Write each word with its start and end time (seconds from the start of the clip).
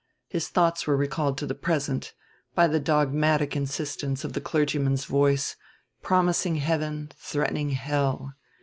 His 0.27 0.47
thoughts 0.47 0.87
were 0.87 0.97
recalled 0.97 1.37
to 1.37 1.45
the 1.45 1.53
present 1.53 2.15
by 2.55 2.65
the 2.65 2.79
dogmatic 2.79 3.55
insistence 3.55 4.23
of 4.23 4.33
the 4.33 4.41
clergyman's 4.41 5.05
voice, 5.05 5.55
promising 6.01 6.55
heaven, 6.55 7.11
threatening 7.15 7.69
hell. 7.69 8.33